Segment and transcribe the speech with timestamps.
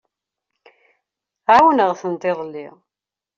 [1.55, 2.67] Ɛawneɣ-ten iḍelli.